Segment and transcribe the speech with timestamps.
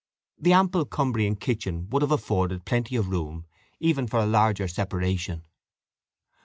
[0.39, 3.45] The ample Cumbrian kitchen would have afforded plenty of room,
[3.79, 5.43] even for a larger separation.